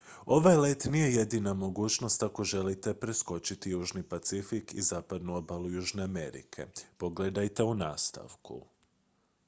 [0.25, 6.67] ovaj let nije jedina mogućnost ako želite preskočiti južni pacifik i zapadnu obalu južne amerike.
[6.97, 8.65] pogledajte u nastavku